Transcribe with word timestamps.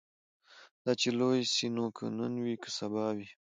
دا 0.83 0.91
چي 1.01 1.09
لوی 1.19 1.39
سي 1.55 1.67
نو 1.75 1.85
که 1.95 2.03
نن 2.17 2.33
وي 2.43 2.55
که 2.63 2.69
سبا 2.77 3.05
وي 3.15 3.27